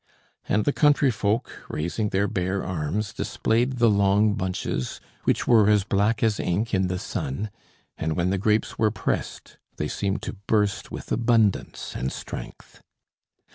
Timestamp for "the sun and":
6.87-8.15